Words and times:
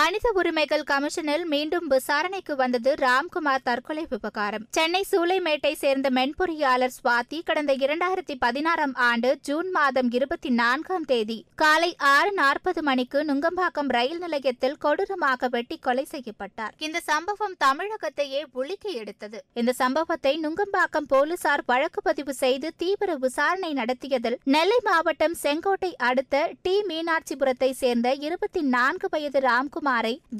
மனித 0.00 0.26
உரிமைகள் 0.40 0.84
கமிஷனில் 0.90 1.42
மீண்டும் 1.52 1.86
விசாரணைக்கு 1.92 2.54
வந்தது 2.60 2.90
ராம்குமார் 3.02 3.64
தற்கொலை 3.68 4.04
விவகாரம். 4.10 4.64
சென்னை 4.76 5.00
சூளைமேட்டை 5.10 5.72
சேர்ந்த 5.80 6.08
மென்பொறியாளர் 6.18 6.94
சுவாதி 6.96 7.38
கடந்த 7.48 7.72
இரண்டாயிரத்தி 7.84 8.34
பதினாறாம் 8.44 8.94
ஆண்டு 9.08 9.30
ஜூன் 9.48 9.70
மாதம் 9.76 10.10
இருபத்தி 10.18 10.50
நான்காம் 10.60 11.06
தேதி 11.10 11.38
காலை 11.62 11.90
ஆறு 12.12 12.30
நாற்பது 12.32 12.82
மணிக்கு 12.88 13.18
நுங்கம்பாக்கம் 13.30 13.90
ரயில் 13.96 14.22
நிலையத்தில் 14.24 14.78
கொடூரமாக 14.84 15.50
வெட்டி 15.54 15.78
கொலை 15.86 16.04
செய்யப்பட்டார். 16.12 16.72
இந்த 16.86 17.02
சம்பவம் 17.10 17.56
தமிழகத்தையே 17.64 18.42
உலுக்கி 18.60 18.92
எடுத்தது. 19.02 19.40
இந்த 19.62 19.74
சம்பவத்தை 19.82 20.34
நுங்கம்பாக்கம் 20.44 21.10
போலீசார் 21.14 21.66
வழக்கு 21.72 22.02
பதிவு 22.08 22.34
செய்து 22.42 22.70
தீவிர 22.84 23.18
விசாரணை 23.26 23.72
நடத்தியதில் 23.80 24.38
நெல்லை 24.56 24.80
மாவட்டம் 24.90 25.36
செங்கோட்டை 25.44 25.92
அடுத்த 26.10 26.46
டி 26.62 26.76
மீனாட்சிபுரத்தை 26.92 27.72
சேர்ந்த 27.82 28.08
இருபத்தி 28.28 28.64
நான்கு 28.78 29.08
வயது 29.12 29.38
ராம்குமார் 29.48 29.88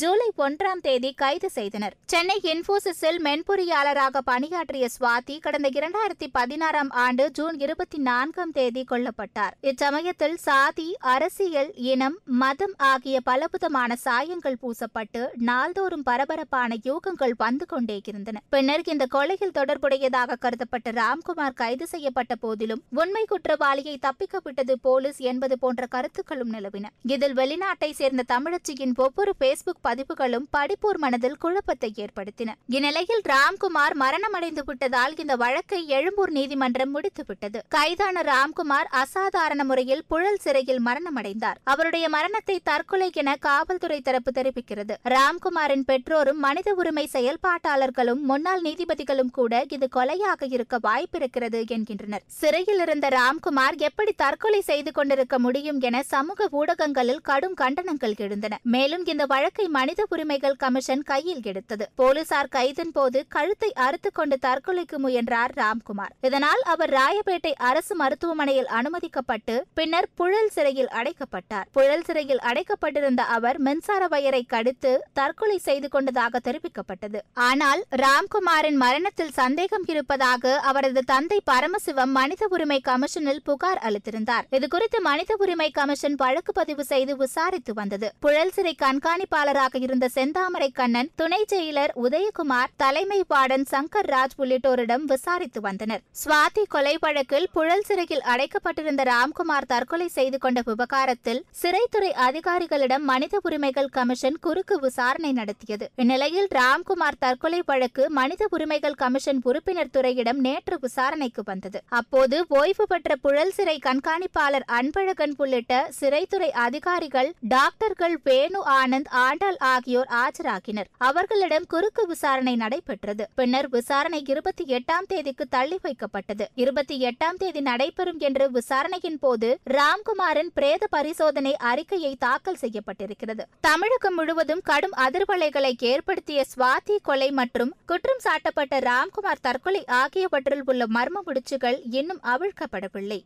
ஜூலை 0.01 0.33
ஒன்றாம் 0.37 0.81
தேதி 0.81 1.13
கைது 1.13 1.51
செய்தனர். 1.51 1.95
சென்னை 2.05 2.41
இன்போசிஸில் 2.43 3.19
மென்பொறியாளராக 3.27 4.21
பணியாற்றிய 4.25 4.89
சுவாதி 4.97 5.41
கடந்த 5.41 5.69
இரண்டாயிரத்தி 5.69 6.27
பதினாறாம் 6.33 6.91
ஆண்டு 6.91 7.31
ஜூன் 7.31 7.59
இருபத்தி 7.59 7.99
நான்காம் 7.99 8.53
தேதி 8.53 8.85
கொல்லப்பட்டார். 8.91 9.55
இச்சமயத்தில் 9.61 10.37
சாதி 10.37 10.97
அரசியல் 11.01 11.75
இனம் 11.75 12.19
மதம் 12.25 12.75
ஆகிய 12.77 13.21
பலவிதமான 13.21 13.97
சாயங்கள் 13.97 14.59
பூசப்பட்டு 14.63 15.29
நாள்தோறும் 15.35 16.03
பரபரப்பான 16.03 16.77
யூகங்கள் 16.85 17.35
வந்து 17.37 17.67
கொண்டே 17.67 18.01
இருந்தன. 18.07 18.41
பின்னர் 18.49 18.79
இந்த 18.85 19.07
கொலையில் 19.11 19.57
தொடர்புடையதாக 19.59 20.39
கருதப்பட்ட 20.41 20.91
ராம்குமார் 20.91 21.55
கைது 21.55 21.87
செய்யப்பட்ட 21.87 22.35
போதிலும் 22.35 22.83
உண்மை 22.91 23.25
குற்றவாளியை 23.25 23.97
தப்பிக்க 23.99 24.41
விட்டது 24.45 24.79
போலீஸ் 24.79 25.19
என்பது 25.19 25.59
போன்ற 25.59 25.87
கருத்துக்களும் 25.87 26.53
நிலவின. 26.53 26.87
இதில் 27.03 27.35
வெளிநாட்டை 27.35 27.91
சேர்ந்த 27.93 28.23
தமிழச்சியின் 28.35 28.95
ஒவ்வொரு 28.97 29.33
பேஸ்புக் 29.43 29.83
பதிவுகளும் 29.87 30.47
படிப்பூர் 30.57 30.99
மனதில் 31.05 31.39
குழப்பத்தை 31.39 31.91
ஏற்படுத்தின. 32.05 32.55
இந்நிலையில் 32.77 33.23
ராம்குமார் 33.33 33.95
மரணமடைந்து 34.03 34.65
விட்டதால் 34.69 35.15
இந்த 35.23 35.37
வழக்கை 35.43 35.81
எழும்பூர் 35.97 36.33
நீதிமன்றம் 36.39 36.93
முடித்துவிட்டது. 36.97 37.61
கைதான 37.69 38.25
ராம்குமார் 38.31 38.89
அசாதாரண 39.03 39.65
முறையில் 39.65 40.05
புழல் 40.09 40.41
சிறையில் 40.45 40.83
மரணமடைந்தார். 40.89 41.59
அவருடைய 41.65 42.09
மரணத்தை 42.17 42.57
தற்கொலை 42.71 43.09
என 43.23 43.37
காவல்துறை 43.49 44.01
தரப்பு 44.01 44.33
தெரிவிக்கிறது. 44.39 44.97
ராம்குமாரின் 45.15 45.87
பெற்றோரும் 45.91 46.43
மனித 46.47 46.75
உரிமை 46.75 47.07
செயல்பாட்டாளர்களும் 47.13 48.23
முன்னாள் 48.31 48.63
நீதிபதிகளும் 48.63 49.33
கூட 49.39 49.65
இது 49.77 49.89
கொலையாக 49.97 50.51
இருக்க 50.57 50.79
வாய்ப்பிருக்கிறது 50.89 51.61
என்கின்றனர். 51.77 52.25
சிறையில் 52.41 52.83
இருந்த 52.87 53.09
ராம்குமார் 53.19 53.79
எப்படி 53.89 54.15
தற்கொலை 54.25 54.61
செய்து 54.71 54.93
கொண்டிருக்க 54.93 55.39
முடியும் 55.39 55.81
என 55.89 56.03
சமூக 56.15 56.49
ஊடகங்களில் 56.61 57.25
கடும் 57.31 57.57
கண்டனங்கள் 57.61 58.17
எழுந்தன. 58.27 58.59
மேலும் 58.77 59.05
இந்த 59.07 59.20
வழக்கை 59.27 59.69
மனித 59.69 60.07
உரிமைகள் 60.09 60.57
கமிஷன் 60.57 61.03
கையில் 61.03 61.43
எடுத்தது. 61.43 61.89
போலீசார் 61.95 62.51
கைதின் 62.57 62.93
போது 62.93 63.27
கழுத்தை 63.29 63.73
அறுத்து 63.73 64.11
கொண்டு 64.13 64.39
தற்கொலைக்கு 64.47 64.99
முயன்றார் 64.99 65.55
ராம்குமார். 65.61 66.13
இதனால் 66.21 66.63
அவர் 66.63 66.91
ராயப்பேட்டை 66.91 67.53
அரசு 67.53 67.97
மருத்துவமனையில் 67.97 68.67
அனுமதிக்கப்பட்டு 68.67 69.65
பின்னர் 69.75 70.09
புழல் 70.15 70.49
சிறையில் 70.49 70.89
அடைக்கப்பட்டார். 70.89 71.67
புழல் 71.73 72.05
சிறையில் 72.05 72.43
அடைக்கப்பட்டிருந்த 72.51 73.25
அவர் 73.37 73.59
மின்சார 73.59 74.09
வயரை 74.09 74.43
கடித்து 74.43 74.93
தற்கொலை 75.13 75.59
செய்து 75.59 75.89
கொண்டதாக 75.89 76.41
தெரிவிக்கப்பட்டது. 76.45 77.19
ஆனால் 77.33 77.83
ராம்குமாரின் 78.05 78.79
மரணத்தில் 78.85 79.33
சந்தேகம் 79.33 79.85
இருப்பதாக 79.87 80.59
அவரது 80.59 81.03
தந்தை 81.05 81.43
பரமசிவம் 81.51 82.13
மனித 82.21 82.47
உரிமை 82.51 82.81
கமிஷனில் 82.81 83.43
புகார் 83.45 83.81
அளித்திருந்தார். 83.89 84.47
இதுகுறித்து 84.51 84.99
மனித 85.01 85.37
உரிமை 85.39 85.71
கமிஷன் 85.71 86.15
வழக்கு 86.15 86.53
பதிவு 86.53 86.85
செய்து 86.85 87.17
விசாரித்து 87.17 87.75
வந்தது. 87.75 88.13
புழல் 88.21 88.51
சிறை 88.51 88.75
கண்காணிப்பாளராக 89.11 89.79
இருந்த 89.81 90.07
செந்தாமரை 90.15 90.69
கண்ணன் 90.73 91.09
துணை 91.15 91.39
செயலர் 91.53 91.93
உதயகுமார் 92.03 92.73
தலைமை 92.77 93.19
பாடன் 93.29 93.65
சங்கர் 93.71 94.09
ராஜ் 94.13 94.35
உள்ளிட்டோரிடம் 94.37 95.05
விசாரித்து 95.05 95.61
வந்தனர். 95.61 96.03
சுவாதி 96.21 96.63
கொலை 96.69 96.93
வழக்கில் 97.01 97.47
புழல் 97.53 97.85
சிறையில் 97.89 98.23
அடைக்கப்பட்டிருந்த 98.33 99.05
ராம்குமார் 99.11 99.67
தற்கொலை 99.67 100.09
செய்து 100.09 100.39
கொண்ட 100.39 100.63
விவகாரத்தில் 100.67 101.41
சிறைத்துறை 101.63 102.11
அதிகாரிகளிடம் 102.27 103.05
மனித 103.13 103.41
உரிமைகள் 103.43 103.91
கமிஷன் 103.97 104.39
குறுக்கு 104.41 104.79
விசாரணை 104.79 105.33
நடத்தியது. 105.33 105.89
இந்நிலையில் 105.97 106.49
ராம்குமார் 106.59 107.19
தற்கொலை 107.19 107.63
வழக்கு 107.67 108.11
மனித 108.11 108.49
உரிமைகள் 108.51 108.95
கமிஷன் 108.95 109.43
உறுப்பினர் 109.43 109.93
துறையிடம் 109.93 110.41
நேற்று 110.41 110.79
விசாரணைக்கு 110.81 111.45
வந்தது. 111.45 111.81
அப்போது 111.89 112.39
ஓய்வு 112.49 112.87
பெற்ற 112.87 113.17
புழல் 113.17 113.55
சிறை 113.59 113.77
கண்காணிப்பாளர் 113.89 114.69
அன்பழகன் 114.81 115.37
உள்ளிட்ட 115.37 115.83
சிறைத்துறை 116.01 116.53
அதிகாரிகள் 116.69 117.33
டாக்டர்கள் 117.57 118.19
வேணு 118.25 118.59
ஆனந்த் 119.01 119.09
ஆண்டாள் 119.09 119.57
ஆகியோர் 119.57 120.09
ஆஜராகினர். 120.11 120.85
அவர்களிடம் 120.99 121.67
குறுக்கு 121.69 122.07
விசாரணை 122.07 122.57
நடைபெற்றது. 122.57 123.27
பின்னர் 123.35 123.69
விசாரணை 123.69 124.25
இருபத்தி 124.27 124.65
எட்டாம் 124.65 125.07
தேதிக்கு 125.07 125.47
தள்ளி 125.47 125.79
வைக்கப்பட்டது. 125.83 126.47
இருபத்தி 126.55 127.05
எட்டாம் 127.05 127.37
தேதி 127.39 127.61
நடைபெறும் 127.61 128.19
என்று 128.19 128.51
விசாரணையின் 128.51 129.19
போது 129.19 129.59
ராம்குமாரின் 129.71 130.51
பிரேத 130.55 130.87
பரிசோதனை 130.91 131.57
அறிக்கையை 131.57 132.17
தாக்கல் 132.19 132.59
செய்யப்பட்டிருக்கிறது. 132.61 133.41
தமிழகம் 133.61 134.15
முழுவதும் 134.15 134.61
கடும் 134.65 134.93
அதிர்வலைகளை 134.97 135.73
ஏற்படுத்திய 135.79 136.45
சுவாதி 136.57 136.97
கொலை 137.03 137.31
மற்றும் 137.31 137.75
குற்றம் 137.87 138.23
சாட்டப்பட்ட 138.25 138.81
ராம்குமார் 138.81 139.43
தற்கொலை 139.43 139.85
ஆகியவற்றில் 139.87 140.63
உள்ள 140.67 140.87
மர்ம 140.95 141.21
முடிச்சுகள் 141.27 141.81
இன்னும் 141.91 142.21
அவிழ்க்கப்படவில்லை. 142.25 143.23